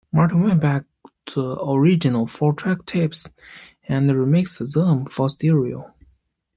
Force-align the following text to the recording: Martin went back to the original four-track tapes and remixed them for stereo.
Martin 0.11 0.41
went 0.41 0.59
back 0.59 0.83
to 1.27 1.43
the 1.43 1.63
original 1.63 2.25
four-track 2.25 2.87
tapes 2.87 3.29
and 3.87 4.09
remixed 4.09 4.73
them 4.73 5.05
for 5.05 5.29
stereo. 5.29 5.93